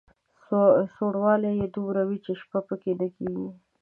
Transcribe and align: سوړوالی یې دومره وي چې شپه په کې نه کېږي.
سوړوالی 0.95 1.51
یې 1.59 1.67
دومره 1.75 2.01
وي 2.07 2.17
چې 2.25 2.31
شپه 2.41 2.59
په 2.67 2.75
کې 2.81 2.91
نه 2.99 3.07
کېږي. 3.15 3.47